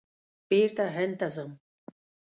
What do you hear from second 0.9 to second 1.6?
هند ته ځم!